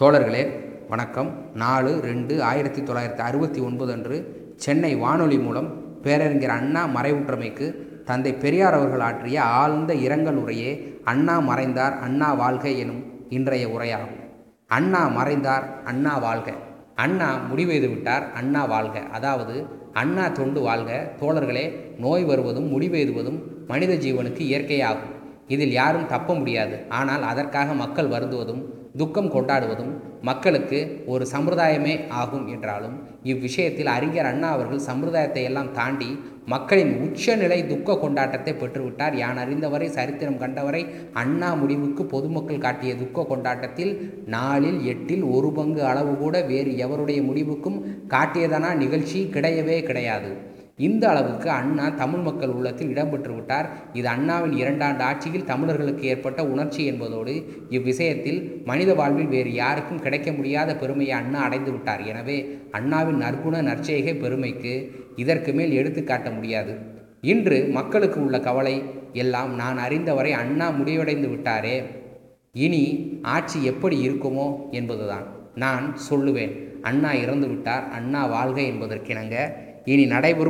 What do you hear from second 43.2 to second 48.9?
கொண்டாட்டத்தில் நாலில் எட்டில் ஒரு பங்கு அளவு கூட வேறு எவருடைய முடிவுக்கும் காட்டியதானா